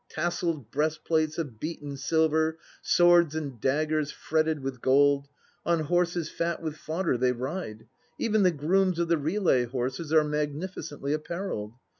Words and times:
Tasselled 0.09 0.71
breastplates 0.71 1.37
of 1.37 1.59
beaten 1.59 1.95
silver; 1.95 2.57
swords 2.81 3.35
and 3.35 3.61
daggers 3.61 4.09
fretted 4.09 4.61
with 4.63 4.81
gold. 4.81 5.27
On 5.63 5.81
horses 5.81 6.27
fat 6.27 6.59
with 6.59 6.75
fodder 6.75 7.19
they 7.19 7.33
ride; 7.33 7.85
even 8.17 8.41
the 8.41 8.49
grooms 8.49 8.97
of 8.97 9.09
the 9.09 9.19
relay 9.19 9.65
horses 9.65 10.11
are 10.11 10.23
magnificently 10.23 11.13
apparelled. 11.13 11.73